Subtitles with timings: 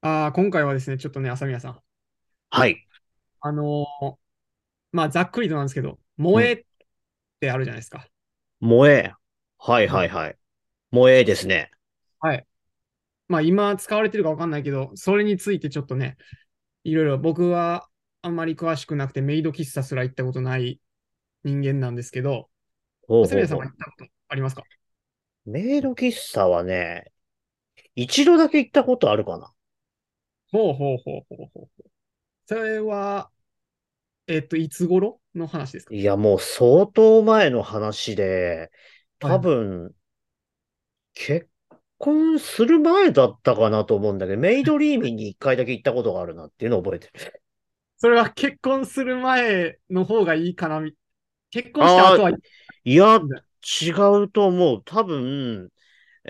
[0.00, 1.80] あー今回はですね、ちょっとね、朝宮さん。
[2.50, 2.86] はい。
[3.40, 4.14] あのー
[4.92, 6.64] まあ、ざっくりとなんですけど、萌えっ
[7.40, 8.06] てあるじゃないですか。
[8.60, 9.12] 萌え。
[9.58, 10.36] はいはいはい。
[10.92, 11.70] 萌えですね。
[12.20, 12.46] はい。
[13.26, 16.16] まあ、今使われてるかわかんないけど、それについてちょっとね、
[16.84, 17.88] いろいろ僕は
[18.22, 20.80] あんまり詳しくなくて、メイド喫茶すら行ったことない
[21.44, 22.48] 人間なんですけど、
[23.08, 24.62] ほう朝宮さんは行ったことありますか？
[25.44, 27.12] メイド喫茶はね、
[27.94, 29.52] 一度だけ行ったことあるかな。
[30.50, 31.90] ほうほうほうほうほうほう。
[32.46, 33.30] それは、
[34.26, 35.20] えっと、いつ頃？
[35.34, 35.94] の話ですか？
[35.94, 38.70] いや、もう相当前の話で、
[39.18, 39.94] 多分、
[41.14, 41.48] 結
[41.98, 47.12] 婚する前だったかなと思うんだけど、メイドリーミンに一回だけ行ったことがあるなっていうのを覚えてる。
[47.96, 50.92] それは結婚する前の方がいいかなみ
[51.50, 53.20] 結婚した後は、いや、
[53.82, 53.90] 違
[54.22, 54.82] うと思う。
[54.84, 55.70] 多分、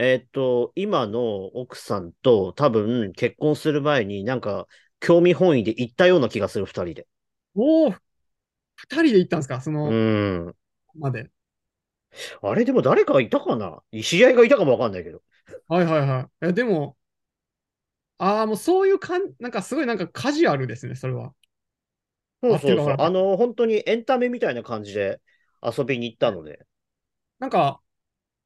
[0.01, 4.69] えっと、今の奥さんと多分結婚する前になんか
[5.01, 7.09] 興味本位で行ったような気がする、二人で。
[7.57, 7.99] おお、二
[8.89, 9.61] 人で行ったんですか？
[9.61, 10.55] そうの、ん。
[10.95, 11.31] まで。
[12.43, 13.83] あれでも誰かいたかな？
[14.03, 15.23] 知り合いがいたかもわかんないけど。
[15.69, 16.23] はいはいはい。
[16.45, 16.97] いや、でも、
[18.19, 21.35] ああ、もうそういうかん、なんかすごいなんかカジュアルですね、それは。
[22.43, 22.97] そうそうそう。
[22.99, 25.21] あの、本当にエンタメみたいな感じで
[25.63, 26.67] 遊びに行ったので。
[27.39, 27.81] なんか、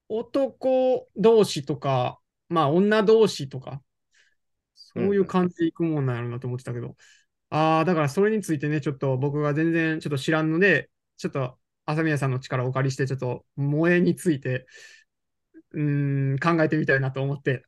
[0.08, 3.82] 男同士とか、まあ女同士とか、
[4.74, 6.96] そういう感じで行くもんなんやろうなと思ってたけど、
[7.50, 14.66] ああ、だからそれについてね、ちょっと僕が全然ちょっと知らんので、ちょっと朝宮さんの力をお借りして、ちょっと萌えについて、
[15.72, 17.64] うーん、考えてみたいなと思って、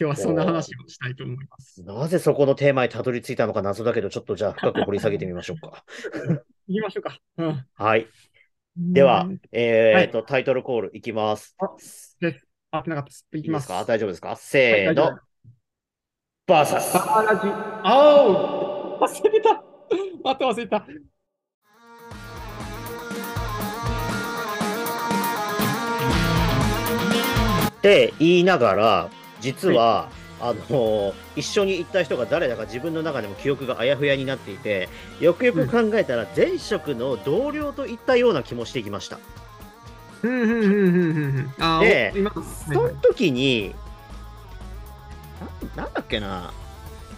[0.00, 1.84] 今日はそんな話をしたいと思います。
[1.84, 5.84] なぜそこのテーマにたどり着いたのか謎だけど、ちょっとじゃあ深く掘り下げてみましょうか。
[6.68, 7.18] 行きましょうか。
[7.38, 7.66] うん。
[7.74, 8.06] はい。
[8.80, 11.56] ではうーん、えっと、タイトルコールいきます。
[12.70, 13.26] あ、なかったです。
[13.32, 13.66] いきます。
[13.66, 13.84] か？
[13.84, 14.36] 大丈夫ですか？
[14.36, 15.18] せーの。
[16.46, 16.94] バーサス。
[16.94, 17.02] ラ
[17.42, 17.48] ジ。
[17.82, 19.62] あお忘れてた。
[20.22, 20.76] また忘れた。
[20.76, 20.86] っ
[27.80, 29.10] て言いながら、
[29.40, 30.08] 実は、
[30.40, 34.88] あの一緒に行った人が誰だか自分の中でも記憶があやふやになっていて、
[35.20, 39.18] よくよく考えたら前職の同僚といったような気もしてきました。
[40.22, 40.28] でそ
[42.72, 43.74] のはい時に、
[45.76, 46.52] ななんだっけな？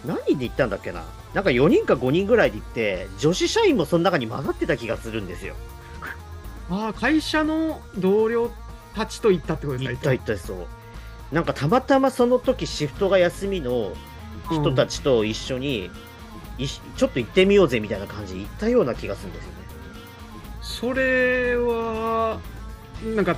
[0.05, 1.03] 何で行ったんだっけな？
[1.33, 5.55] なんか4人か5人ぐらいで行って、女子社員もその中に混ざってた気がするんですよ。
[6.69, 8.51] あー会社の同僚
[8.95, 9.91] たちと行ったってことですか？
[9.93, 10.57] 一体一体そう。
[11.31, 13.93] なんかたまたまその時シフトが休みの
[14.49, 14.99] 人たち。
[14.99, 15.89] ちと一緒に、
[16.57, 19.57] いしちょっと行ってみようぜみたいな感じで行ったような気がするんですよね。
[20.61, 22.39] それは、
[23.15, 23.35] なんか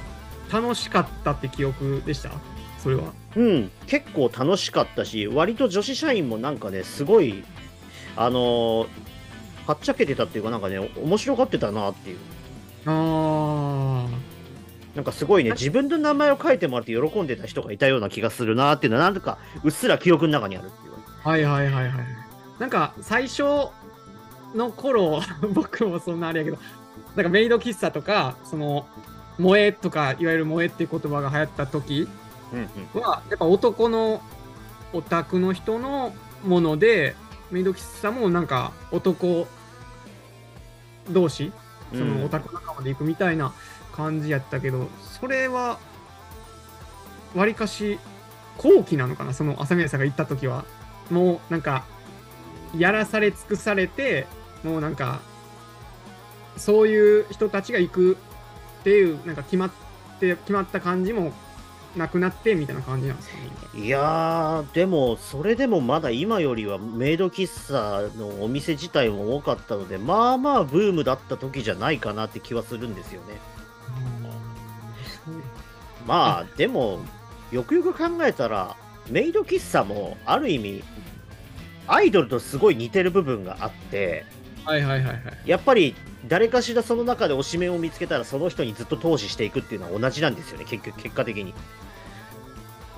[0.51, 2.31] 楽しかったって記憶でした？
[2.79, 3.13] それは。
[3.35, 7.43] うん、結構楽しかったし、割と女子社員もなんかね、すごい、
[8.15, 8.87] あのー
[9.65, 12.17] はっちゃけてたっていうか、なんかね、面白がってたなっていう。
[12.85, 12.91] あ
[14.95, 20.93] なんかすごいね、自分の名前を書いてもらって喜んでた人がいたような気がするなっていうのは、なんとかうっすら記憶の中にあるっていう。
[21.23, 21.29] あ。
[21.29, 21.93] はいはいはいはい。
[22.59, 23.43] なんか最初
[24.53, 25.21] の頃、
[25.53, 26.57] 僕もそんなあれやけど、
[27.15, 28.85] なんかメイド喫茶とか、その、
[29.37, 32.07] 萌えとか、いわゆる萌えっていう言葉が流行った時
[32.53, 33.01] うんうん。
[33.01, 34.21] は、やっぱ男の
[34.93, 36.13] オタクの人の
[36.45, 37.15] もので、
[37.49, 39.47] メイド喫茶もなんか男
[41.09, 41.51] 同士、
[41.91, 43.53] そのオタク仲間で行くみたいな
[43.95, 45.79] 感じやったけど、それは、
[47.35, 47.99] わりかし
[48.57, 50.65] 後期なのかな、その朝宮さんが行った時は。
[51.09, 51.85] もうなんか、
[52.77, 54.27] やらされ尽くされて、
[54.63, 55.19] もうなんか、
[56.57, 58.17] そういう人たちが行く
[58.79, 59.71] っていう、なんか決まっ
[60.19, 61.33] て、決まった感じも
[61.95, 63.85] なくなってみたいな感じなんですかね。
[63.85, 73.39] いやー、でも、それでもまだ今よりはメイド喫茶のお店自体も多かったので、まあまあブームだった時じゃないかなって気はするんですよね。
[76.05, 76.99] まあ、でも、
[77.51, 78.75] よくよく考えたら、
[79.09, 80.83] メイド喫茶もある意味、
[81.87, 84.25] アイドルとすごい似てる部分があって、
[84.65, 85.19] はいはいはいはい。
[85.45, 85.93] やっぱり
[86.27, 91.53] 誰かしらその中で推しメンを見つけたら、その人にずっと投資していくっていうのは同じなんですよね、結局、結果的に。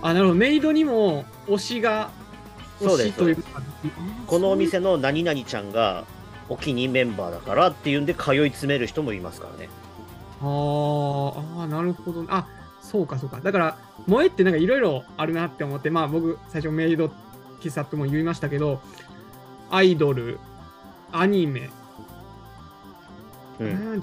[0.02, 0.36] あ、なるほど。
[0.36, 2.12] メイドにも推しが、
[2.80, 3.62] そうです推しというか。
[4.28, 6.06] このお店の何々ちゃんが
[6.50, 9.70] お気に入りメンバーだからっていうんで通い詰める人もいますからね。
[10.42, 11.30] あー
[11.62, 12.26] あー、なるほど。
[12.28, 12.48] あ、
[12.86, 13.40] そうかそうか。
[13.42, 17.10] だから、萌えってなんかいろいろあるなって思って、まあ僕、最初メイド
[17.60, 18.80] 喫茶とも言いましたけど、
[19.72, 20.40] アイドル、
[21.12, 21.70] アニメ、
[23.60, 24.02] うん。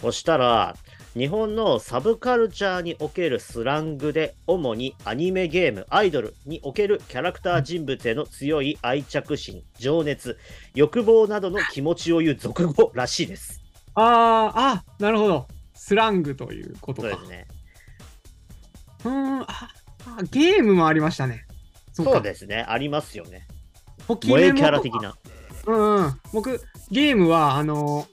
[0.00, 0.74] そしたら
[1.14, 10.38] 日本のサブカルチャーにおけるスラングで主にアニメゲームアイドルにおけるキャラクター人物への強い愛着心情熱
[10.74, 13.60] 欲望などの気持ちを言う俗語らしいです。
[13.94, 17.46] あーあなるほどスラングということかそうですね。
[19.04, 21.44] うーんああゲームもありましたね
[21.92, 22.64] そうですね。
[22.66, 23.46] ありますよね。
[24.08, 25.14] 萌えキャラ的な。
[25.66, 26.58] うんうん僕
[26.90, 28.06] ゲームはあの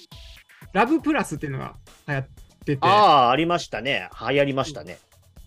[0.74, 1.75] ラブプラスっていうのが
[2.07, 4.10] 流行っててああ、ありましたね。
[4.20, 4.98] 流行りましたね。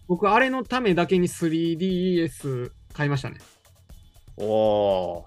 [0.08, 3.38] 僕あれのためだけに 3DS 買いましたね
[4.36, 5.26] おお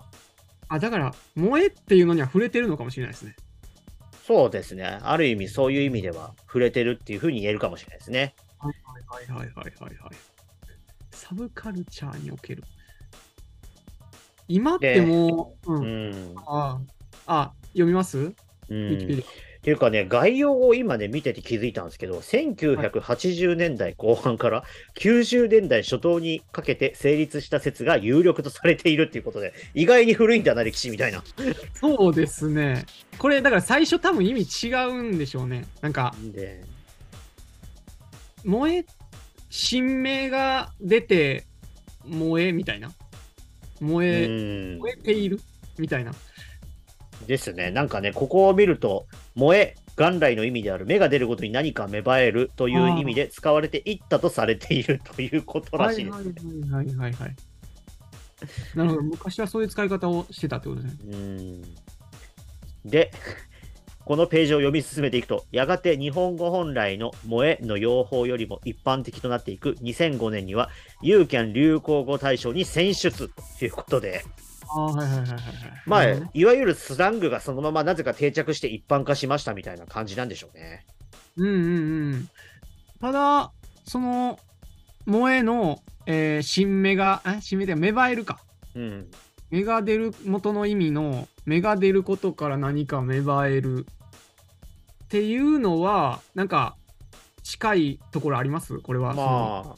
[0.68, 5.00] あだから萌えっていうのには触れてるのかもしれないですねー、そうですね。
[5.02, 8.36] ある意味、そういう意味では触れてるっていうふうに言えるかもしれないですね。
[8.60, 8.74] はい
[9.08, 10.16] はいはいはいはいはい
[11.12, 12.64] サブカルチャーにおける
[14.48, 16.36] 今ってもう、う、うんん。
[16.46, 16.80] あ
[17.26, 18.34] あ読みます？
[18.70, 19.24] うん、
[19.66, 24.64] っていうかね、概要を今ね、見てて気づいたんですけど、1980年代後半から
[25.00, 31.24] 90年代初頭にかけて成立した説が有力とされているっていうことで、意外に古いんだな、歴史みたいな。
[31.74, 32.86] そうですね。
[33.18, 35.66] これ、だから最初多分意味違うんでしょうね。
[35.82, 36.64] なんか、で、
[38.44, 38.86] 萌え、
[39.50, 41.44] 新名が出て、
[42.08, 42.92] 萌えみたいな？
[43.80, 44.78] 萌うえ、ん。
[44.78, 45.40] 燃えている
[45.80, 46.14] みたいな。
[47.28, 47.72] ですね。
[47.72, 56.18] なんかね、ここを見ると、萌え、元来の意味である目が出ることに何か芽生えるという意味で使われていったとされているということらしいです。
[56.18, 57.36] はいはいはいはいはい。
[58.76, 59.02] なるほど。
[59.04, 61.00] 昔はそういう使い方をしてたってことですね。
[61.14, 61.62] うん
[62.86, 63.12] で、
[64.06, 70.70] このページを読み進めていくと、やがて日本語本来の萌えの用法よりも一般的となっていく2005年には、
[71.02, 74.24] ユーキャン流行語大賞に選出ということで、
[74.70, 75.40] ああ、はいはいはいはいはい。
[75.86, 80.86] まあいわゆるスラングがそのままなぜか定着して一般化しましたみたいな感じなんでしょうね。
[81.38, 82.30] うんうんうん。
[83.02, 83.52] ただ、
[83.86, 84.40] その、
[85.06, 88.40] 萌えの、えー新芽が、あ新芽で芽生えるか。
[88.76, 89.12] うん。
[89.52, 93.86] 芽が出る元の意味の芽が出ることから何か芽生える
[95.06, 96.76] っていうのはなんか
[97.44, 98.80] 近いところあります？
[98.80, 99.14] これは。
[99.14, 99.76] ま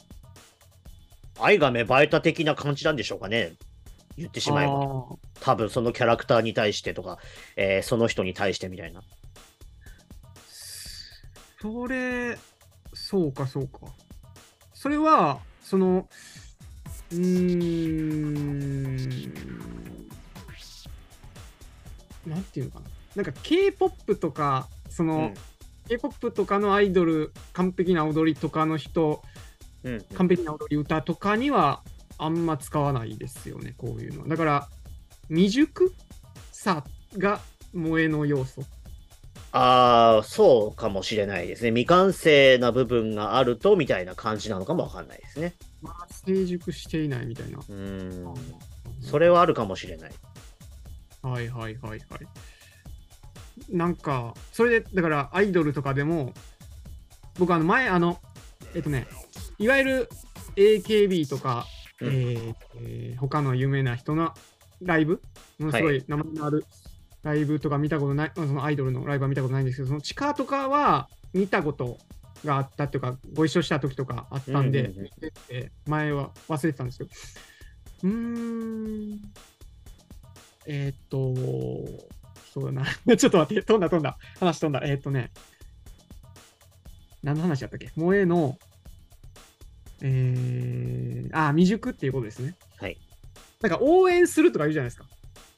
[1.38, 3.52] あ、愛が芽生えた的な感じなんでしょうかね。
[4.18, 5.06] 言ってしまえば。
[5.40, 7.18] 多分そのキャラクターに対してとか、
[7.56, 9.02] えーその人に対してみたいな。
[11.60, 12.36] それ、
[12.94, 13.80] そうかそうか。
[14.74, 16.08] それは、その、
[17.12, 18.96] うーん、
[22.26, 22.86] なんていうのかな。
[23.16, 25.34] なんか K-POP とか、その、うん
[25.88, 29.22] K-POP とかのアイドル、完璧な踊りとかの人、
[29.84, 31.82] うん完璧な踊り歌とかには
[32.18, 34.28] あんま使わないですよね、こういうのは。
[34.28, 34.68] だから、
[35.28, 35.92] 未熟
[36.52, 36.84] さ
[37.16, 37.40] が
[37.72, 38.62] 萌えの要素。
[39.52, 41.70] ああ、そうかもしれないですね。
[41.70, 45.54] 未完成な部分があるとみたいな感じなのかもわかんないですね。
[45.80, 47.58] まあ、成熟していないみたいな。
[47.58, 48.34] うーん。
[49.00, 50.12] それはあるかもしれない。
[51.22, 52.00] はいはいはいはい。
[53.70, 56.34] なんか、それで、だからアイドルとかでも、
[57.38, 58.20] 僕あの前、あの、
[58.74, 59.06] えっとね、
[59.58, 60.08] いわゆる
[60.56, 61.66] AKB とか、
[62.00, 62.08] うん。
[62.08, 64.32] えーえー他の有名な人の
[64.82, 65.20] ライブ、
[65.58, 66.64] ものすごい名前のある
[67.24, 71.98] ライブとか見たことない、そのアイドルのライブは見たことないんですけど、その地下とかは見たこと
[72.44, 75.02] があったっていうか、ご一緒した時とかあったんで、うんうんうん。
[75.04, 77.10] 見てて前は忘れてたんですけど、
[78.04, 79.18] うーん、
[80.66, 81.34] えーっと、
[82.54, 82.84] そうだな、
[83.16, 85.32] ちょっと待って、飛んだ飛んだ、話飛んだ、えーっとね、
[87.24, 87.88] 何の話だったっけ？
[87.96, 88.56] 萌えの、
[90.02, 92.54] えー、あ、未熟っていうことですね。
[92.78, 92.96] はい。
[93.60, 95.04] なんか応援するとか言うじゃないですか。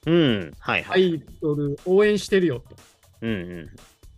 [0.07, 0.53] うん。
[0.59, 1.09] はいアはい。
[1.11, 2.77] イドル応援してるよと。
[3.23, 3.71] うんうん。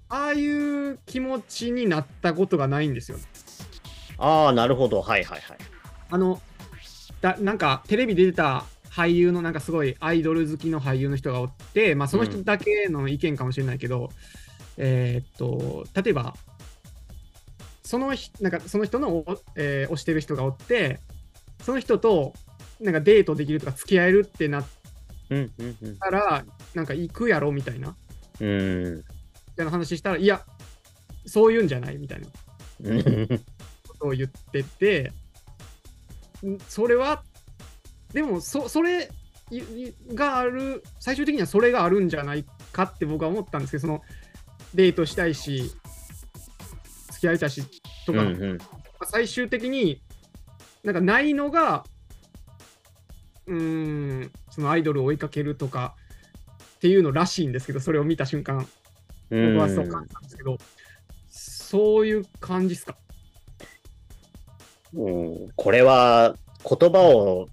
[0.08, 3.18] ああいう気持ちになったことがないんですよ。
[4.18, 5.02] ああ、なるほど。
[5.02, 5.58] はいはいはい。
[6.10, 6.40] あの、
[7.20, 14.10] だなんかテレビ出てた俳優のなんかすごいアイドル好きの俳優の人がおって、まあその人だけの意見かもしれないけど、
[14.76, 16.34] えーっと、例えば、
[17.92, 20.98] そのひなんかその人のお、えー推してる人がおって、
[21.62, 22.32] その人と
[22.80, 24.66] なんかデートできるとか付き合えるってなっ
[25.28, 25.96] うんうんうん。
[25.98, 26.42] たら、
[26.74, 27.94] なんか行くやろみたいな、
[28.40, 28.50] みう
[28.96, 29.04] ん。
[29.56, 30.42] たいな話したら、いや、
[31.26, 32.28] そういうんじゃないみたいな。
[32.84, 33.26] うん
[33.86, 35.12] ことを言ってて、
[36.46, 37.22] んそれは、
[38.14, 39.10] でもそ、それ
[40.14, 44.00] がある、最終的にはそれがあるんじゃないかって僕は思ったんですけど、その
[44.74, 45.70] デートしたいし、
[47.10, 47.62] 付き合いたいし
[48.06, 48.58] とか、うん
[49.04, 50.00] 最終的に
[50.84, 51.84] なんかないのが、
[53.46, 55.96] うーん、そのアイドルを追いかけるとか
[56.76, 58.68] っていうのらしいんですけど、それを見た瞬間、
[59.30, 59.54] うん。
[59.54, 60.58] 僕はそう感じたんですけど、
[61.28, 62.96] そういう感じですか？
[64.94, 65.52] うん。
[65.56, 67.48] これは言葉を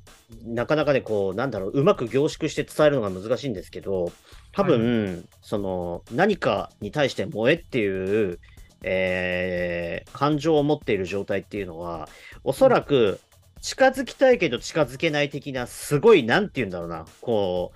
[0.45, 4.11] なかなかね、こう、なんだろう、うまく凝縮して伝えるのが難しいんですけど、
[4.51, 8.39] 多分、その、何かに対して萌えっていう、
[8.83, 12.09] えー感情を持っている状態っていうのは、
[12.43, 13.19] おそらく、
[13.61, 17.71] 近づきたいけど近づけない的な、すごい、なんて言うんだろうな、こ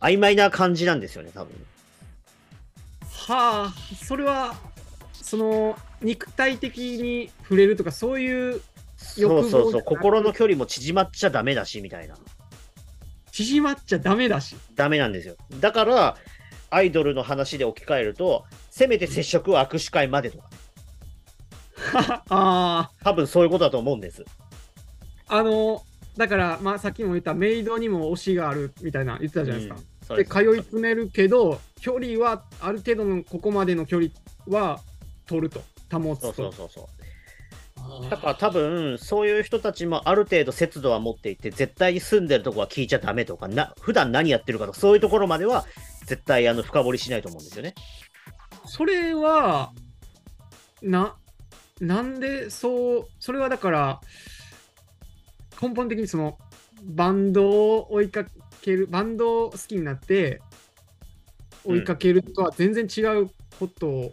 [0.00, 1.52] う、曖昧な感じなんですよね、多分。
[3.28, 4.54] はあ、それは、
[5.12, 8.60] その肉体的に触れるとか、そういう
[9.16, 12.16] 欲望そうそうそう、心の距離も縮まっちゃダメだし、みたいな。
[13.32, 14.56] 縮まっちゃダメだし。
[14.74, 15.36] ダメなんですよ。
[15.60, 16.16] だから、
[16.70, 20.50] アイドルの話で置き換えると、せめて接触は握手会までとか、
[22.28, 24.24] あ多分そういうことだと思うんです。
[25.28, 25.82] あ、あの、
[26.16, 29.76] だから、まあ、さっきも言ったメイドにも推しがあるみたいな言ってたじゃないですか。
[29.76, 34.10] で、うんそうす通い詰めるけど、距離は、ある程度のここまでの距離
[34.46, 34.80] は
[35.26, 36.32] 取ると、保つと。
[36.32, 36.88] そうそうそうそ
[38.06, 38.10] う。
[38.10, 45.64] だから多分、そういう人たちもある程度節度は持っていて、絶対に住んでるとこは聞いちゃダメとか、な普段何やってるかとか、そういうところまでは
[46.06, 47.74] 絶対あの深掘りしないと思うんですよね。
[48.66, 49.72] それは、
[50.82, 51.16] な、
[51.80, 54.00] なんでそう、それはだから、
[55.60, 56.38] 根本的にその、
[56.82, 58.26] バンドを追いか
[58.60, 60.40] ける、バンドを好きになって、
[61.64, 64.12] 追いかけるとは全然違うこと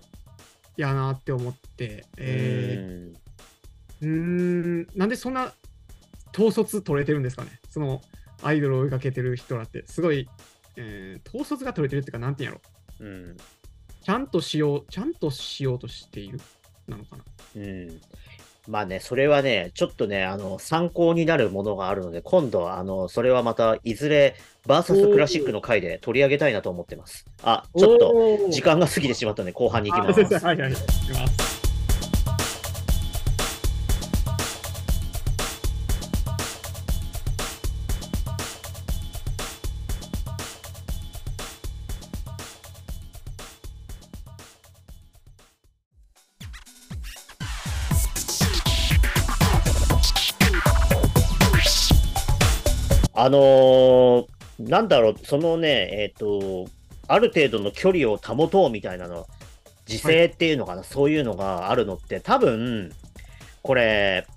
[0.78, 5.54] やなって思って、えー、うーん、なんでそんな
[6.34, 8.02] 統率取れてるんですかね、その
[8.42, 10.30] アイドルを追いかけてる人らって、すごい、
[10.76, 12.62] えー統率が取れてるっていうか、なんていうんやろ。
[13.00, 13.08] うん。
[13.08, 13.38] うん
[14.04, 16.40] ちゃんとしよう、ちゃんとしようとしている
[16.88, 17.24] なのかな。
[17.56, 18.02] うん。
[18.68, 24.36] まあね、それはね、ちょっとね、あの、参考になるものがあるので、今度は、あの、それはまた、いずれ、
[24.66, 27.26] バーサスクラシックの回で取り上げたいなと思ってます。
[27.44, 28.10] あ、ちょっと、
[28.44, 30.46] と時間が過ぎてしまったので、後半に行きます。
[30.46, 30.72] はいはい。
[30.72, 31.61] 行きます。
[53.22, 54.26] あのー
[54.60, 56.66] なんだろう、そのね、えっ、と、
[57.08, 59.28] ある程度の距離を保とうみたいなの、
[59.88, 62.92] 自制っていうのかな、そういうのがあるのって、多分、
[63.62, 64.28] これ、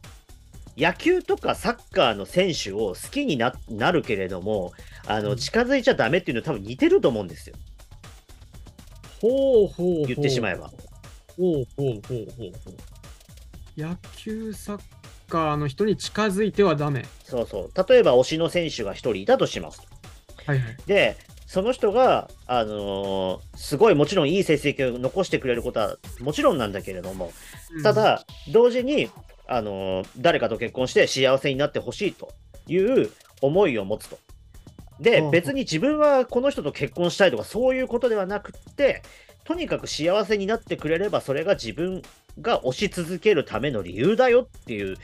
[0.77, 4.73] 野球とかサッカーの選手を好きにななるけれども、
[5.07, 7.57] あの、うん近づいちゃダメっていうのは多分似てると思うんですよ。
[9.21, 10.07] ほうほうほう。
[10.07, 10.69] 言ってしまえば。
[11.37, 13.81] ほうほうほうほうほう。
[13.81, 14.81] 野球、サッ
[15.35, 17.05] カーの人に近づいてはダメ。
[17.25, 17.89] そうそう。
[17.89, 19.83] 例えば推しの選手が1人いたとします。
[20.47, 20.77] はいはい。
[20.87, 27.33] で、その人が、あのーすごいもちろんいい成績を残してくれることはもちろんなんだけれども、
[27.83, 29.11] ただ、同時に、
[29.47, 32.33] あのー誰かと結婚して幸せになってほしいと
[32.69, 33.11] いう
[33.43, 34.19] 思いを持つと。
[35.01, 39.03] で別に自分はこの人と結婚したいとかそういうことではなくって、
[39.45, 42.03] とにかく幸せになってくれれば、それが自分
[42.41, 44.97] が推し続けるための理由だよっていう、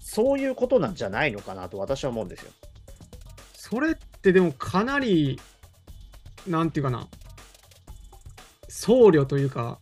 [0.00, 2.52] そういうことなんじゃないのかなと私は思うんですよ。
[3.54, 5.40] それってでもかなり、
[6.46, 7.08] なんていうかな、
[8.68, 9.78] 僧侶というか、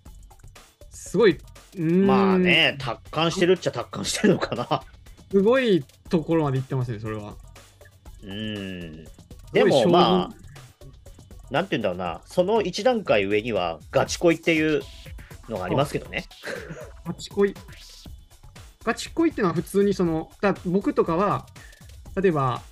[0.90, 1.38] すごい、
[1.78, 4.82] まあね、達観してるっちゃ達観してるのかな。
[5.30, 7.34] すごいところまで行ってますね、それは。
[8.22, 9.04] うん。
[9.04, 9.12] す
[9.52, 14.82] でもまあ、なんて言うんだろうな、その一段階上にはガチ恋っていう
[15.48, 16.26] のがありますけどね。
[17.06, 17.54] ガチ恋。
[18.84, 21.46] ガチ恋ってのは普通にその、だ僕とかは、
[22.20, 22.62] 例えば、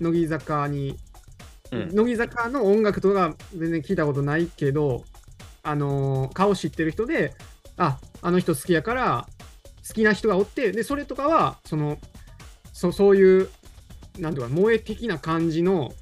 [0.00, 0.96] 乃木坂に、
[1.70, 5.04] うん乃木坂の音楽とか全然聞いたことないけど、
[5.62, 7.34] あのー顔知ってる人で、
[7.76, 9.28] あ、あの人好きやから、
[9.86, 11.98] 好きな人がおって、で、それとかは、その、
[12.72, 13.48] そそういう、
[14.18, 15.92] なんていうか、萌え的な感じの、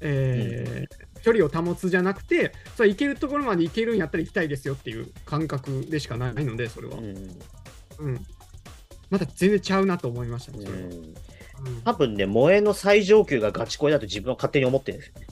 [0.00, 6.98] えー距離を保つじゃなくて、それ行けるところまで行けるんやったら行きたいですよっていう感覚でしかないので、それは。
[6.98, 7.38] うん
[7.98, 8.26] うん。
[9.10, 10.84] また全然ちゃうなと思いましたね、それは。
[10.84, 11.14] うんうん
[11.84, 15.26] 多分ね、萌えの最上級がガチ恋だと自分は勝手に思ってるんですよね。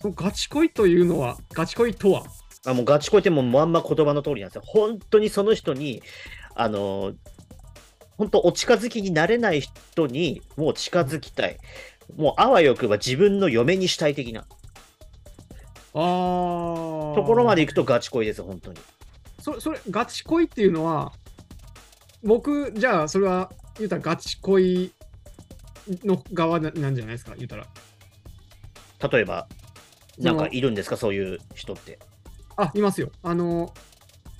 [0.00, 2.22] そのガチ恋というのは、ガチ恋とは、
[2.64, 4.62] あもうガチ恋ってもうまんま言葉の通りなんですよ。
[4.64, 6.02] 本当にその人に、
[6.54, 7.14] あの、
[8.16, 11.58] 本当お近づきになれない人にもう近づきたい。
[12.14, 14.46] もうあわよくば自分の嫁にしたい的な
[15.96, 18.78] ところまで行くとガチ恋です、本当に。
[19.40, 21.12] そそれ、ガチ恋っていうのは、
[22.22, 24.92] 僕、じゃあ、それは、言うたらガチ恋
[26.04, 27.66] の側ななんじゃないですか、言うたら。
[29.10, 29.48] 例えば、
[30.18, 31.98] なんかいるんですか、そういう人って。
[32.56, 33.10] あ、いますよ。
[33.22, 33.72] あの、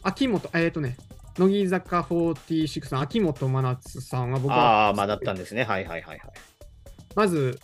[0.03, 0.97] 秋元、えっ、とね、
[1.39, 5.65] 乃木坂46の秋元真夏さんは僕は、ああ、まあだったんですね。
[5.65, 6.33] はいはいはいはい。
[7.15, 7.61] まず、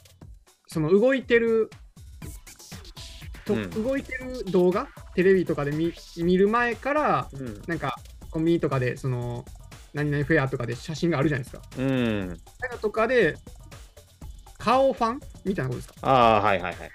[0.67, 1.71] その動いてる、
[3.45, 7.63] とうん動いてる動画、テレビとかで見見る前から、うん。
[7.67, 7.99] なんか
[8.31, 9.45] コンビニとかで、その、
[9.95, 11.63] 何々フェアとかで写真があるじゃないですか。
[11.79, 12.41] うん。
[12.81, 13.37] とかで、
[14.59, 15.95] 顔ファンみたいなことですか？
[16.03, 16.90] ああ、はいはいはい。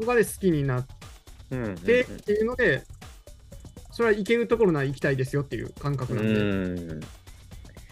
[0.00, 0.86] とかで好きになっ
[1.50, 1.74] うん。
[1.76, 2.82] てっていうので、
[3.90, 7.00] それは行けるところなら行きたいですよっていう感覚うなんで、ん。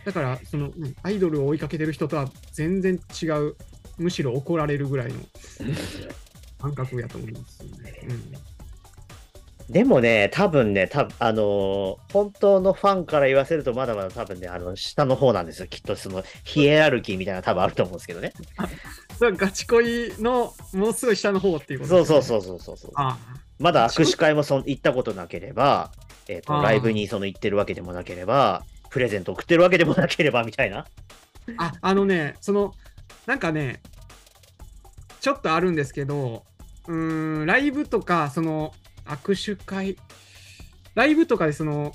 [0.04, 3.56] だから、その、うんアイドルを追いかけてる人とは全然違う、
[3.98, 5.18] むしろ怒られるぐらいの
[6.60, 8.00] 感覚やと思います、ね。
[8.08, 8.60] うん
[9.70, 15.68] でもね、多分ね、多分あのー本当のファンから言わせると、まだまだ多分ね、あの、下の方なんですよ。
[15.68, 18.32] きっとその、ヒエラルキーみたいなの多分あると思うんですけどね。
[19.16, 22.42] それはガチ恋のものすごい下の方っていうことそうそうう。
[22.42, 22.90] そうそうそうそう。
[22.96, 23.16] あ
[23.60, 25.92] まだ握手会もそん行ったことなければ、
[26.26, 30.84] えっ、と、あーライブにその行ってるわけでもなければ、プレゼント送ってるわけでもなければみたいな。
[31.58, 32.74] あ、あのね、その、
[33.26, 33.80] なんかね、
[35.20, 36.42] ちょっとあるんですけど、
[36.90, 38.72] うーん、ライブとか、その、
[39.06, 39.96] 握手会、
[40.94, 41.92] ライブとかでその、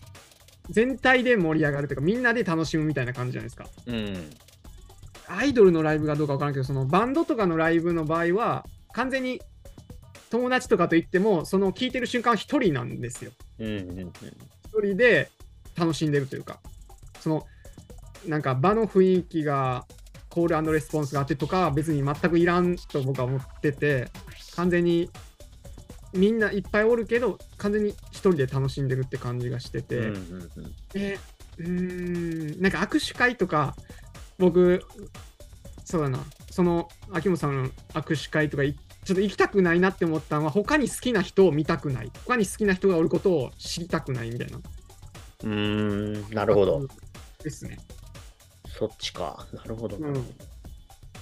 [0.70, 3.68] 全体で盛り上がるというか、みんなで楽しむみたいな感じじゃないですか。
[3.86, 4.30] うん。
[5.28, 9.42] アイドルのライブがどうかわからんけど、そのバンドとかのライブの場合は、完全に
[10.30, 13.32] 友達とかといっても、その聞いてる瞬間は一人なんですよ。
[13.60, 14.08] うんうんうん。
[14.08, 15.30] 一人で
[15.76, 16.60] 楽しんでるというか、
[17.20, 17.46] その、
[18.26, 19.86] なんか場の雰囲気が、
[20.36, 24.10] コールレスポンスがあってとかは別に全くいらんと僕は思ってて、
[24.58, 25.10] 完全に
[26.14, 31.20] みんないっぱいおるけど、完全に一人で楽しんでるって感じがしてて、うんうんうんで
[31.58, 33.78] うーん、なんか握手会とか、
[34.38, 34.84] 僕、
[35.86, 36.20] そうだな、
[36.52, 44.58] その秋元さんの握手会とかい、ちょっと行きたくないなって思ったのは、他に好きな人を見たくない、他に好きな人がおることを知りたくないみたいな。
[44.58, 46.86] うーん、なるほど。。
[47.42, 47.78] ですね。
[48.78, 49.46] そっちか。
[49.54, 49.98] なるほど。
[49.98, 50.36] うん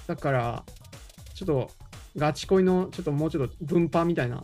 [0.06, 0.64] だから、
[1.34, 1.72] ちょっと
[2.18, 4.44] ガチ恋のちょっともうちょっと分派みたいな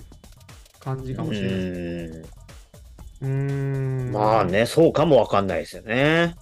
[0.80, 1.60] 感じかもしれない。
[1.60, 2.26] う
[3.22, 4.10] うーん。
[4.10, 4.12] ん。
[4.14, 4.46] まあ。
[4.46, 6.36] ね、そうかもわかんないですよね。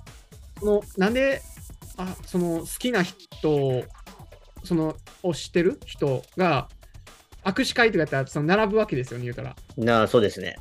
[0.59, 1.41] そのなんで、
[1.97, 3.83] あその好きな人を、
[4.63, 6.69] その推してる人が、
[7.43, 9.55] 握手会とかやったらその並ぶわけですよね、言うたら。
[9.77, 10.57] なあ、そうですね。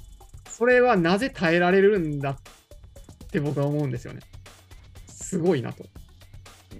[0.49, 2.37] それはなぜ耐えられるんだっ
[3.31, 4.21] て僕は思うんですよね。
[5.27, 5.85] すごいなと。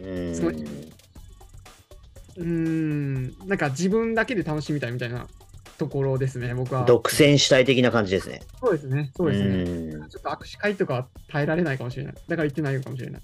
[0.01, 0.07] う
[2.45, 2.45] ん。
[2.45, 5.27] ん、なんか自分だけで楽しみたいみたいな
[5.79, 6.85] ところですね、僕は。
[6.85, 8.43] 独占したい的な感じですね。
[8.61, 9.49] そうですね、そうですね。
[9.49, 12.15] うんちょっと握手会とかは耐えられないかもしれない。
[12.15, 13.23] だから言ってないのかもしれない。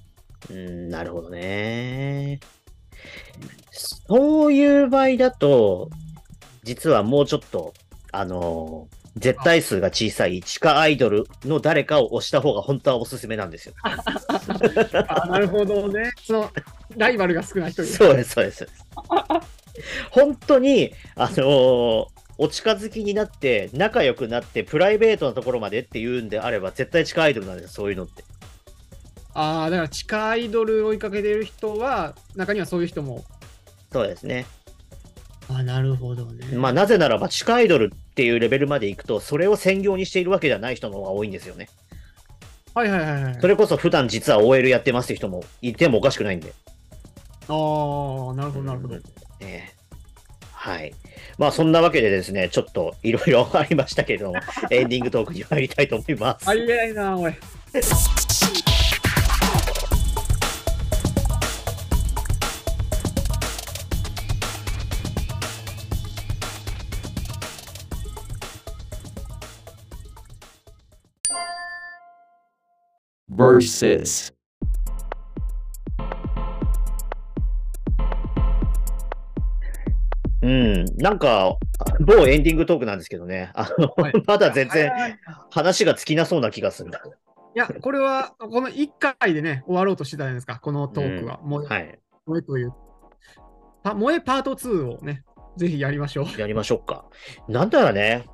[0.50, 2.40] うん、なるほどね。
[3.70, 5.88] そういう場合だと、
[6.64, 7.74] 実はもうちょっと、
[8.10, 13.74] あのー絶対数が小さい地下アイドルの誰かを押した方が本当はおすすめなんですよ。
[13.84, 16.12] あなるほどね。
[16.24, 16.50] その
[16.96, 18.56] ライバルが少ない人そうです、そうです。
[18.58, 18.82] そうです
[20.10, 22.06] 本当に、あのー
[22.38, 28.24] お近づきになって、仲良くなって、プライベートなところまでっていうんであれば、絶対地下アイドルなんですよ、そういうのって。
[29.34, 33.24] ああ、だから地下アイドル追いかけてる人は、中にはそういう人も。
[33.92, 34.46] そうですね。
[35.48, 36.56] あなるほどね。
[36.56, 41.68] まあ、なぜならば、地下アイドルっていうレベルまで行くと、それを専業にしているわけじゃない人の方が多いんですよね。
[42.74, 43.38] はいはいはいはい。
[43.40, 46.52] それこそ普段実は OL やってますっていう人もいてもおかしくないんで。
[47.48, 48.96] ああ、なるほどなるほど。
[49.40, 49.72] ね
[50.52, 50.92] はい。
[51.38, 54.34] まあそんなわけでですね、ちょっといろいろありましたけれども、
[54.70, 56.48] エンディングトークに入りたいと思います。
[56.48, 57.34] ありえないな、おい。
[73.52, 74.32] Versus
[80.42, 80.84] うん。
[80.96, 81.56] なんか、
[82.00, 84.90] 某エンディングトークなんですけどね、あの、はい まだ全然
[85.50, 86.90] 話が尽きなそうな気がする。
[87.54, 91.38] いや、これは、この1回でね、終わろうとしてたじゃないですか、このトークは。
[91.44, 91.98] 萌え、はい。
[92.26, 92.72] 萌えという。
[93.84, 95.22] パ萌えパート2をね、
[95.56, 96.40] ぜひやりましょう。
[96.40, 97.04] やりましょうか。
[97.46, 98.26] なんだらね、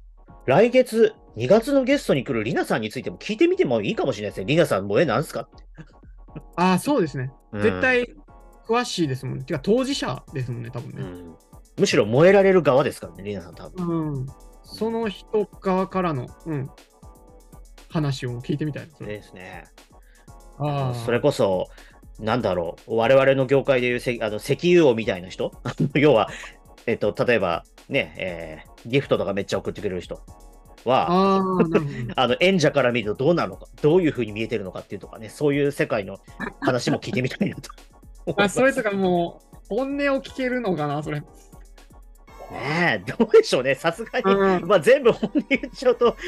[0.48, 4.46] 来月、2月のゲストに来るリナさんについても聞いてみてもいいかもしれないですね。
[4.46, 5.62] リナさん、萌えなんすかって。
[6.56, 7.30] ああ、そうですね。
[7.52, 8.16] うん絶対
[8.66, 9.44] 詳しいですもんね。
[9.44, 11.02] てか、当事者ですもんね、多分ね。
[11.02, 11.36] うん
[11.78, 14.14] むしろ燃えられる側ですからね、リナさん多分。
[14.14, 14.26] うん。
[14.62, 16.70] その人側からの、うん、
[17.90, 19.06] 話を聞いてみたいですね。
[19.06, 19.64] ですね。
[20.58, 21.68] ああ、それこそ、
[22.18, 25.52] なんだろう、我々の業界でいうせあの石油王みたいな人？
[25.94, 26.30] 要は、
[26.86, 30.20] えっと、例えば、ね、えーギフトとかめっちゃ送ってくれる人
[30.84, 31.42] は、あ
[32.28, 36.18] の演者から見るとどうなのか、どういうふうに見えてるのかっていうとかね、そういう世界の
[36.60, 37.70] 話も聞いてみたいなと
[38.40, 38.56] あ、す。
[38.56, 41.20] それとかもう、本音を聞けるのかな、それ。
[42.50, 46.18] ねえ、どうでしょうね、さすがに、うんまあ、全部本音言っちゃうと、フ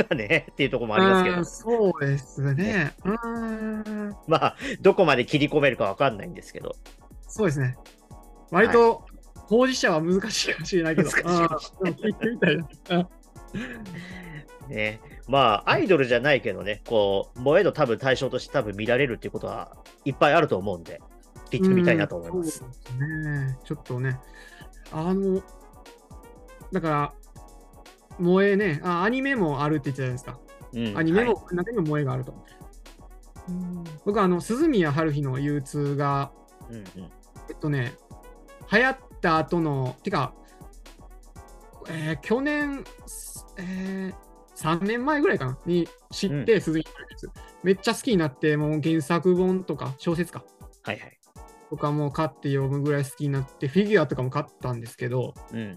[0.00, 2.94] ァンがねっていうところもありますけどうん、そうですね。
[3.04, 4.16] うーん。
[4.26, 6.74] まあ、どこまで切り込めるかわかんないんですけど、
[7.26, 7.78] そうですね。
[8.50, 9.06] 割と、
[9.48, 11.08] 当事者は難しいかもしれないけど。
[11.08, 12.68] いみたいな。
[12.98, 13.08] うん
[14.68, 21.00] ね、まあ、アイドルじゃないけどね、こう、萌えの多分対象として多分見られるっていうことはいっぱいあると思うんで、
[21.50, 22.50] 聞いてみたいなと思います。
[22.50, 22.62] す
[22.98, 23.58] ね。
[23.64, 24.18] ちょっとね、
[24.92, 25.42] あの、
[26.72, 27.12] だから、
[28.18, 30.38] 萌えね、あアニメもあるって言ってたじゃないですか。
[30.72, 32.34] うんアニメはいも、中にも萌えがあると。
[33.48, 36.32] うん僕はあの、鈴宮春日の憂鬱が、
[36.68, 36.84] うんうん
[37.48, 37.94] えっとね、
[38.72, 40.34] 流行った後の、てか、
[41.88, 42.84] えー去年、
[43.58, 44.26] えー
[44.56, 50.44] 3年前ぐらいかなに知って、鈴宮春日めっちゃ好きになって、もう原作本とか、小説か、
[50.82, 51.18] はいはい。
[51.68, 55.76] とかも買って読むぐらい好きになって、フィギュアとかも買ったんですけど、うんうん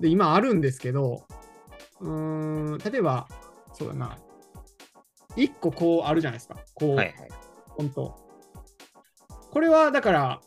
[0.00, 1.24] で、今あるんですけど、
[2.00, 3.28] うーん、例えば、
[3.74, 4.18] そうだな、
[5.36, 7.28] 1個こうあるじゃないですか、こう、はいはい。
[7.68, 8.16] 本当。
[9.50, 10.40] これはだから、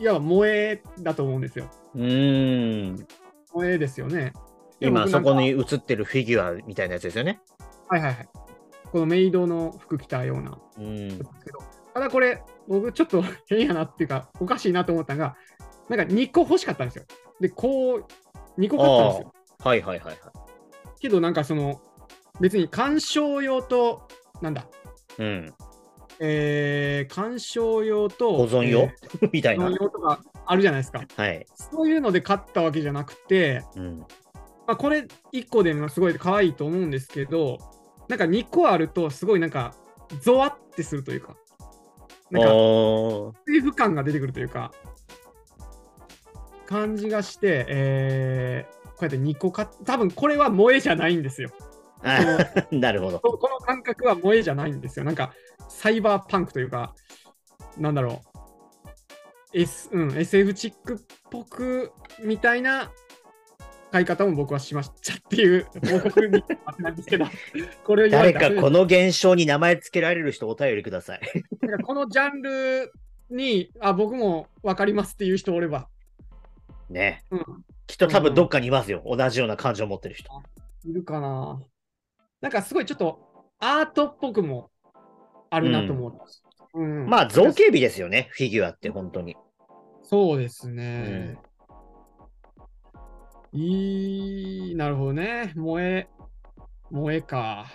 [0.00, 1.70] いわば萌えだと思うんですよ。
[1.94, 3.06] うーん。
[3.48, 4.32] 萌えですよね。
[4.80, 7.40] で今そ僕なんかこに映ってるフィギュアみたいなやつですよね。
[7.88, 8.28] はいはいはい。
[8.90, 11.20] このメイドの服着たようなうん
[11.92, 15.36] ただこれ、僕ちょっと変やなっていうか、おかしいなと思ったのが、
[15.88, 17.04] なんか2個欲しかったんですよ。
[17.40, 18.04] で、こう、
[18.58, 19.34] 2個買ったんですよ。
[19.58, 20.16] はいはいはいはい。
[21.00, 21.80] けどなんかその、
[22.40, 24.08] 別に鑑賞用と、
[24.40, 24.66] なんだ、
[25.18, 25.54] うん。
[26.20, 28.80] えー、鑑賞用と、保存用？
[28.80, 28.94] え
[29.32, 29.70] みたいな。
[29.70, 31.02] 用とかあるじゃないですか。
[31.16, 31.46] はい。
[31.54, 33.98] そういうので買ったわけじゃなくて、うん。
[33.98, 34.06] ま
[34.74, 37.58] あ、これ1個でもすごい可愛いと思うんですけど、
[38.08, 39.74] なんか2個あるとすごいなんか
[40.20, 41.36] ゾワってするというか、
[42.30, 44.72] なんかおーセーフ感が出てくるというか、
[46.66, 51.50] 感じがして、えーこうやって2個買っ多分これは萌えじゃないんですよ。
[52.02, 52.18] あ
[52.70, 53.18] なるほど。
[53.20, 55.06] ここの感覚は萌えじゃないんですよ。
[55.06, 55.32] なんか
[55.80, 56.94] サイバーパンクというか、
[57.78, 58.20] なんだろ
[59.54, 60.98] う、S うん、SF チックっ
[61.30, 62.92] ぽくみたいな
[63.90, 66.44] 買い方も僕はしましたっていう報告に
[66.80, 67.24] なんですけど、
[67.82, 71.20] これ誰かこの現象に名前つけられる人お便りください。
[71.82, 72.92] このジャンル
[73.30, 75.88] にあ僕も分かりますっていう人おれば、
[76.90, 77.24] ね。
[77.30, 79.02] うん、きっと多分どっかにいますよ。
[79.06, 80.30] 同じような感情を持ってる人。
[80.84, 81.58] いるかな。
[82.42, 84.70] なんかすごいちょっとアートっぽくも
[85.50, 86.12] あるなと思う。
[86.74, 88.28] うんまあ造形美ですよね。
[88.30, 89.36] フィギュアって本当に。
[90.02, 91.38] そうですね。
[93.52, 95.52] いい、なるほどね。
[95.56, 96.08] 萌え、
[96.92, 97.66] 萌えか。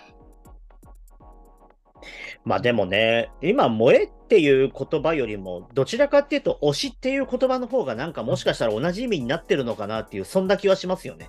[2.44, 11.28] まあでもね、今、萌えっていう言葉よりも、どちらかっていうと、推しっていう言葉の方がなんかもしかしたら同じ意味になってるのかなっていう、そんな気はしますよね。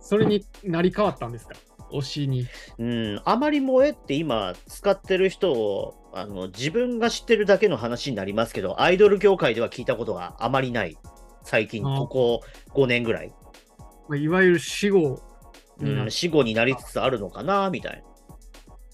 [0.00, 1.54] それになり変わったんですか？
[1.92, 2.46] 推しに。
[2.78, 10.96] うん、あまり萌えって今使ってる人をあの自分が知ってるだけの話になりますけど、アイドル業界では聞いたことがあまりない。
[11.42, 12.42] 最近、あここ
[12.74, 13.32] 5年ぐらい、
[14.08, 15.22] まあ、いわゆる死後
[15.82, 18.04] うん、死後になりつつあるのかな、みたい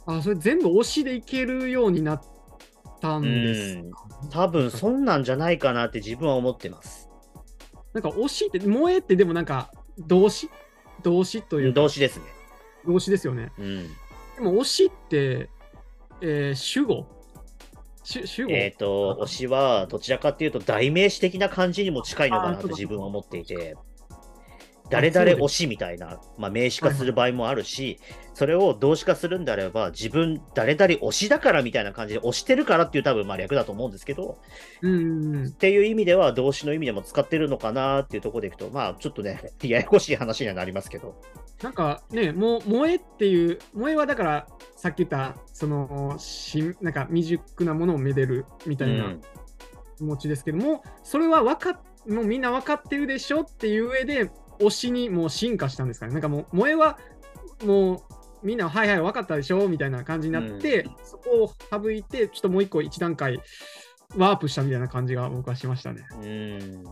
[0.06, 2.20] あ、それ全部推しでいけるようになっ
[3.00, 3.82] たんです。
[4.30, 7.08] 多分そんなんじゃないかなって自分は思ってます。
[7.92, 10.48] なんか推しって、萌えってでもなんか動詞？
[11.02, 12.24] 動詞というか動詞ですね。
[12.86, 13.52] 動詞ですよね。
[13.58, 13.88] うん。
[14.36, 15.48] でも推しって、
[16.20, 17.06] えー主語？
[18.04, 23.76] 主主語、えっ、と、推しはどちらかっていうと代名詞的な感じにも近いのかなと自分は思っていて、
[24.90, 27.98] 誰々推しみたいな、まあ、名詞化する場合もあるし、
[28.34, 34.38] それを動詞化するんであれば、自分、誰々推しだからみたいな感じで、推してるからっていう多分まあ略だと思うんですけど、
[34.82, 35.46] うん。
[35.46, 41.20] っていう意味では動詞の意味でも使ってるのかなっていうところでいくと、まあちょっとね、ややこしい話にはなりますけど、
[41.62, 49.16] なんかね、もう萌えっていう、萌えはだからさっき言った、そのしなんか未熟なものをめでるみたいな
[49.96, 56.12] 気持ちですけども、それは分かっもうみんな分かってるでしょっていう上で、推しにもう進化したんですかね。
[56.12, 56.98] なんかもう、萌えは
[57.64, 58.00] もう
[58.42, 63.40] みんな、はいはい、分かったでしょみたいな感じになって、そこを省いて、ちょっともう一個、一段階、
[64.16, 66.06] ワープしたみたいな感じが僕はしましたね。
[66.12, 66.84] うん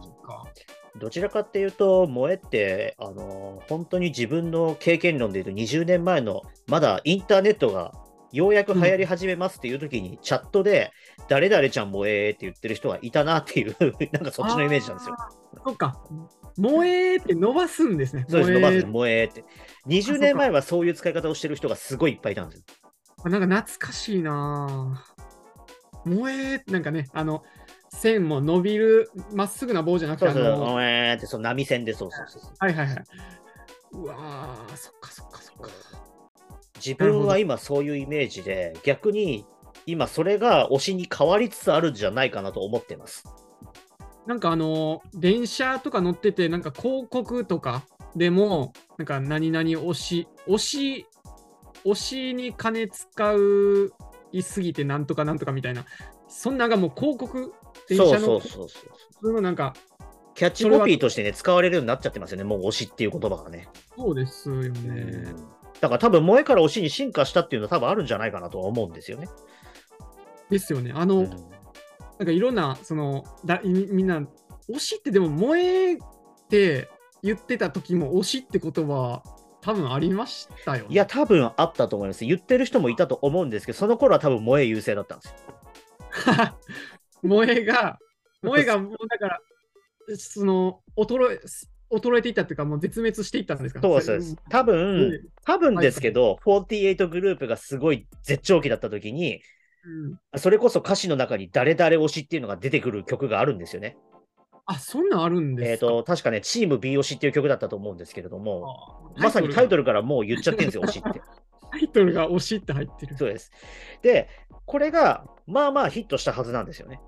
[0.97, 7.93] どちらかっていうと、萌えって、あの本当に自分の経験論でいうと、20年前の、まだインターネットが
[8.33, 10.93] ようやく流行り始めますっていう時に、チャットで、
[11.29, 13.77] 誰々ちゃん萌えって言ってる人がいたなっていう、
[14.13, 15.17] なんかそっちのイメージなんですよ。
[15.65, 16.01] そっか。
[16.57, 18.25] 萌えって伸ばすんですね。
[18.29, 19.45] そうです、萌えまず萌えって。
[19.87, 22.65] 20年前はそういう使い方をしてる人がすごいいっぱいいたんですよ。
[23.25, 26.11] あなんか懐かしいなぁ。
[26.11, 27.45] 萌え、なんかね、あの、
[27.95, 32.53] 線も伸びる、まっすぐな棒じゃなくて、そうそう、あの、萌えって、その波線で、そうそうそうそう。
[32.59, 33.05] はいはいはい。
[33.93, 35.71] うわぁ、そっかそっかそっか。
[36.77, 39.47] 自分は今そういうイメージで、逆に
[39.87, 43.25] 今それが推しに変わりつつあるんじゃないかなと思ってます。
[44.27, 47.85] なんかあの、電車とか乗ってて、なんか広告とか
[48.17, 51.07] でも、なんか何々推し、推し、
[51.85, 53.93] 推しに金使う
[54.33, 55.85] いすぎてなんとかなんとかみたいな、
[56.29, 57.53] そんなんがもう広告、
[57.89, 58.91] 電そう車のそうそうそう。
[59.21, 59.75] 普通のなんか、
[60.35, 63.69] キャッチコピーとしてね、使われるようになっちゃってますよね、もう推しっていう言葉がね。
[63.97, 65.35] そうですよね。
[65.81, 69.29] だから多分、萌えから推しに進化したっていうのは多分あるんじゃないかなとは思うんですよね。
[70.51, 70.93] ですよね。
[70.95, 71.55] あの、うん
[72.19, 74.21] なんかいろんな、その、だみみんな、
[74.71, 75.99] 推しってでも、萌えっ
[76.49, 76.89] て
[77.23, 79.23] 言ってた時も、推しって言葉、
[79.61, 80.89] 多分ありましたよ、ね。
[80.91, 82.25] いや、多分あったと思います。
[82.25, 85.37] 言ってる人もいたと思うんですけど、その頃は多分萌え優勢だったんですよ。
[87.25, 87.99] 萌えが、
[88.43, 89.41] 萌えがもうだから、
[90.17, 91.41] その、衰え、
[91.91, 93.81] 衰えていったっていうか、もう絶滅していったんですか？
[93.81, 94.37] そうそうです。
[94.51, 99.37] 多分、多分ですけど、48グループがすごい絶頂期だった時に、
[99.85, 103.99] うんそれこそ歌詞の中に誰々推しっていうのが出てくる曲があるんですよね。
[104.65, 111.19] あ、そんなんあるんえっ、ですか、と、確かね、チーム B 推しっていう曲だったと思うんですけれども、あまさにタイトルルからもう言っちゃってるんですよ、推しって。
[111.19, 111.25] が。
[111.71, 113.17] タイトルが推しって入ってる。
[113.19, 113.51] そうです。
[114.01, 114.29] で、
[114.65, 116.99] これが、まあまあヒットしたはずなんですよね。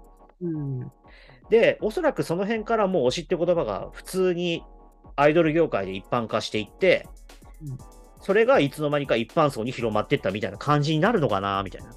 [0.40, 0.92] うん。
[1.50, 4.64] で、おそらくその辺からもう推しって言葉が普通に
[5.16, 7.08] アイドル業界で一般化していって、
[7.62, 7.78] うん
[8.26, 11.92] それがいつの間にか一般層に広まっていったみたいな感じになるのかな、みたいな。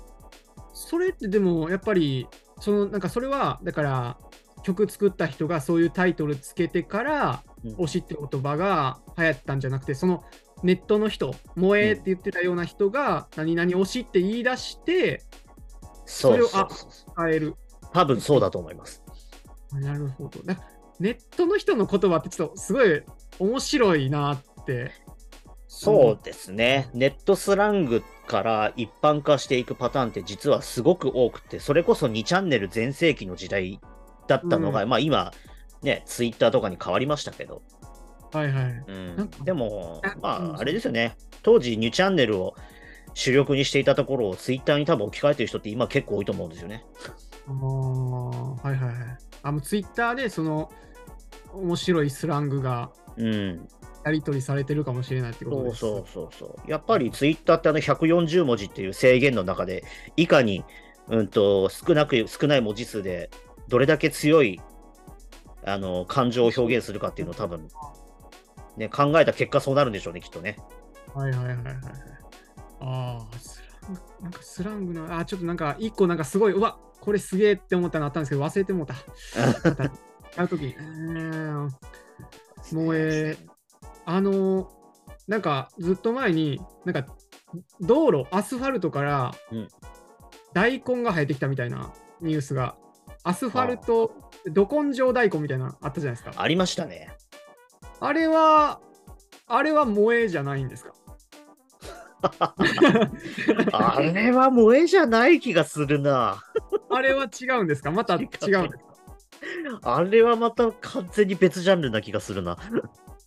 [0.73, 2.27] それってでも、やっぱり、
[2.59, 4.17] その、なんかそれは、だから、
[4.61, 10.23] 曲作った人がそういうタイトルつけてから、うん推しって言葉が流行ったんじゃなくて、その
[10.61, 15.23] ネットの人、萌えって言ってたような人が、何々推しって言い出して、
[16.05, 16.67] それをあ
[17.17, 17.55] 変える。
[17.93, 19.03] 多分そうだと思います。
[19.73, 20.41] あなるほど。
[20.43, 20.57] だ
[20.99, 23.03] ネットの人の言葉ってちょっとすごい
[23.39, 24.91] 面白いなって。
[25.67, 26.89] そうですね。
[26.93, 33.79] ネットスラングから一般化していくパターンって実はすごく多くて、それこそ2チャンネル全盛期の時代
[34.27, 35.31] だったのが、うまあ今、
[35.81, 37.61] ね、ツイッターとかに変わりましたけど、
[38.33, 38.83] はいはい。
[38.87, 41.15] うんでもあ、まうんあ、あれですよね。
[41.43, 42.55] 当時2チャンネルを
[43.13, 46.83] 主力にしていたところをツイッターに多分置き換えてる人って今結構多いと思うんですよね。
[47.49, 48.95] あーはいはいはい。
[49.43, 50.71] あ、もうツイッターでその
[51.53, 53.67] 面白いスラングがうん。
[54.05, 55.79] やり取りされてるかもしれないってことそうです。
[55.79, 56.71] そうそうそう。
[56.71, 59.83] やっぱりツイッターってあの140文字っていう制限の中で、
[60.15, 60.63] いかに、
[61.09, 63.29] うんと、少なく、少ない文字数で、
[63.67, 64.61] どれだけ強い、
[65.65, 67.67] あの、感情を表現するかっていうのを多分、
[68.77, 70.57] ね、考えた結果そうなるんでしょうね、きっとね。
[71.13, 71.75] はいはいはいはいはい。
[72.79, 76.79] ああ、スラング、なんかスラングの、あーちょっとなんか一個なんかすごい、うわ
[77.09, 78.93] これすげえって思ったのあったんですけど、忘れてもうた。
[80.37, 80.81] あるとき、うー
[81.65, 81.69] ん、
[82.73, 83.49] もうえー
[84.05, 84.69] あの、
[85.27, 87.15] なんかずっと前に、なんか
[87.81, 89.67] 道路、アスファルトからうん
[90.53, 91.91] 大根が生えてきたみたいな
[92.21, 92.75] ニュースが、
[93.23, 94.11] アスファルト、
[94.45, 96.39] ど根性大根みたいなのあったじゃないですか。
[96.39, 97.09] ありましたね。
[97.99, 98.81] あれは、
[99.47, 100.93] あれは萌えじゃないんですか？
[103.71, 106.43] あれは萌えじゃない気がするな。
[106.89, 107.91] あれは違うんですか？
[107.91, 108.69] また違うんですか？
[109.83, 112.57] あれはまた完全に別ジャンルな気がするな。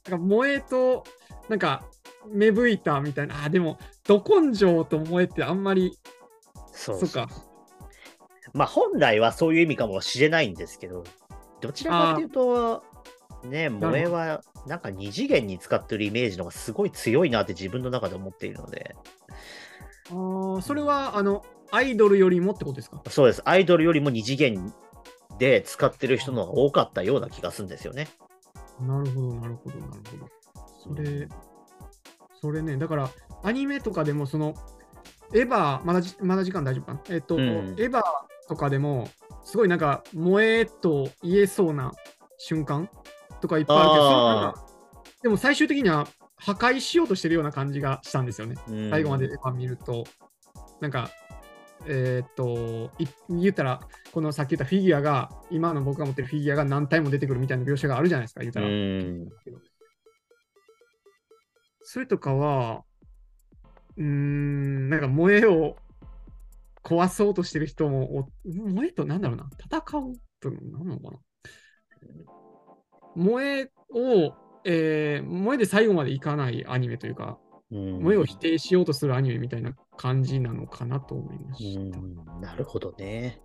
[0.09, 1.05] なんか萌えと、
[1.49, 1.85] なんか
[2.29, 5.99] 芽吹いたみたいな、あ、でも、ど根性と萌えってあんまり、
[6.73, 7.29] そそっか。
[8.53, 11.05] まあ本来はそういう意味かもしれないんですけど、
[11.61, 12.85] どちらかというと、
[13.45, 18.97] ね、萌えはなんか二次元に使ってるイメージの方がすごい強いなって自分の中で思っているので、
[20.11, 23.03] あーそれは、あの、アイドルよりもってことですか？
[23.09, 23.43] そうです。
[23.45, 24.73] アイドルよりも二次元
[25.39, 28.09] で使ってる人の方が多かったような気がするんですよね。
[28.81, 30.29] なるほど、なるほど、なるほど。
[30.79, 31.29] それ、
[32.41, 33.11] それね、だから、
[33.43, 34.55] アニメとかでも、その、
[35.35, 37.01] エヴァ、まだじまだ時間大丈夫かな？
[37.11, 38.03] えっと、うんエヴァ
[38.49, 39.09] とかでも、
[39.45, 41.93] すごいなんか、萌えと言えそうな
[42.37, 42.91] 瞬間
[43.43, 44.67] とかいっぱいあるけど、それなんか
[45.23, 48.57] でも最終的には破壊しようとしてるような感じがしたんですよね。
[48.69, 50.05] うん最後まで見ると、
[50.81, 51.11] なんか、
[51.87, 53.81] えーっと、い言ったら、
[54.13, 58.69] このさっき言ったフィギュアが、今の僕が持ってるフィギュアが何体も出てくるみたいな描写があるじゃないですか、言ったうら。
[58.71, 59.29] ん。
[61.85, 62.83] それとかは、
[63.97, 65.77] うーん、なんか萌えを
[66.83, 71.19] 壊そうとしてる人もお、萌えとなんだろうな、戦うと何なのかな。
[73.17, 77.39] 萌えを、えー萌えで最後までいかないアニメというか、
[77.71, 81.81] うん萌えを否定しようとするアニメみたいな感じなのかなと思いました。
[81.81, 83.41] うんなるほどね。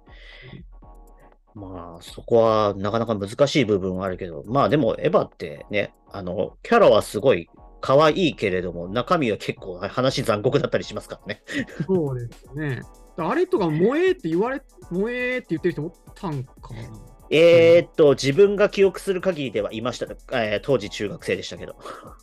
[1.56, 7.50] まあ、そこはなかなか難しい部分はあるけど、まあでも、エヴァってね、あの、キャラはすごい
[7.82, 11.42] 可愛いけれども、中身は結構話残酷だったりしますからね。
[11.88, 12.82] そうですね。
[13.18, 16.80] あれとか萌えって言われ、萌えって言ってる人おったんかな？
[17.30, 20.06] えーっと、自分が記憶する限りではいました、
[20.40, 21.76] えー当時中学生でしたけど、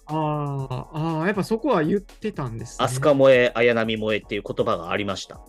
[0.06, 2.86] あーあー、やっぱそこは言ってたんです、ね。
[2.86, 5.40] 飛鳥萌え、綾波萌えっていう言葉がありました。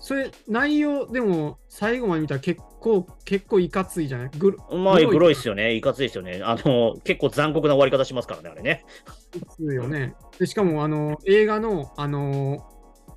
[0.00, 4.30] それ、内容、でも、最後まで見たら結構、結構いかついじゃない？
[4.38, 5.74] ぐるまあ、グロいっすよね。
[5.74, 6.40] いかついですよね。
[6.42, 8.84] あの、結構残酷な終わり方しますからね、あれね。
[9.32, 10.14] ですよね。
[10.38, 12.66] でしかも、あの、映画の、あの、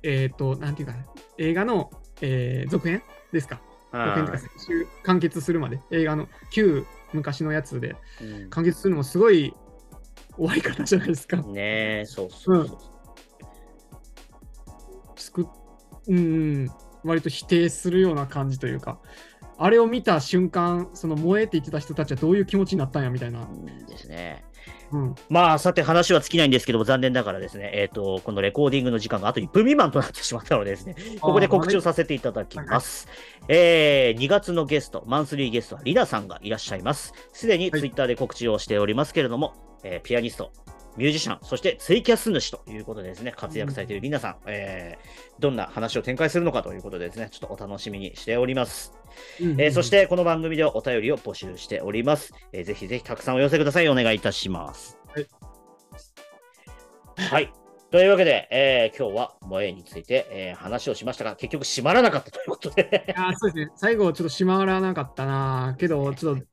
[0.02, 1.06] えっ、と、なんていうかな、
[1.38, 3.62] 映画の、えー続編ですか？
[3.92, 9.54] 続編とか、先週完結するまで、映画の旧昔のやつでうん完結するのもすごい
[10.36, 11.36] 終わり方じゃないですか。
[11.38, 12.78] ねえ、そうそうそう。
[15.16, 15.46] すく
[16.08, 16.68] うん、
[17.04, 18.98] 割と否定するような感じというか、
[19.58, 23.42] あれを見た瞬間、その萌えって言ってた人たちはどういう気持ちになったんやみたいな。
[23.42, 24.44] うんですね。
[24.92, 33.08] うん、まあ、さて話は尽きないんですけども、残念ながらですね、えっ、と、このレコーディングの時間があと1分未満となってしまったのでですね、ここで告知をさせていただきます。
[33.48, 37.14] えー、2月のゲスト、マンスリーゲストはリナさんがいらっしゃいます。
[37.32, 40.52] すでにはいツイッターで告知をしておりますけれども、えーピアニスト、
[40.96, 48.92] ミュージシャン、そしてツイキャス主ということでですね、活躍されているリナさん、えー、どんな話を展開するのかということでですね、ちょっとお楽しみにしております。
[49.40, 52.34] えーそし、て、この番組ではお便りを募集しております。
[52.52, 53.88] えーぜひぜひたくさんお寄せください。
[53.88, 54.98] お願いいたします。
[55.08, 55.26] はい。
[57.16, 57.52] はい。
[57.90, 63.14] というわけで、えー今日は萌えについて、えー話をしましたが、結局閉まらなかったということで。
[63.16, 66.44] あーそうですね、最後ちょっと閉まらなかったな、けど、ちょっと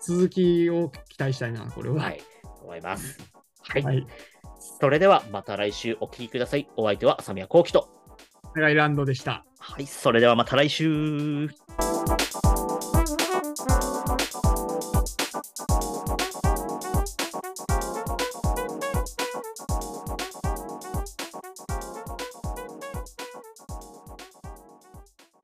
[0.00, 2.02] 続きを期待したいな、これは。
[2.02, 2.22] はい。
[2.62, 3.33] 思います。
[3.68, 3.82] はい。
[3.82, 4.06] はい。
[4.80, 6.68] それでは、また来週お聞きください。
[6.76, 7.88] お相手は、浅宮幸喜と。
[8.54, 9.44] 長いランドでした。
[9.58, 9.86] はい。
[9.86, 11.48] それではまた来週。